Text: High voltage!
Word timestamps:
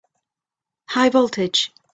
High 0.89 1.09
voltage! 1.09 1.71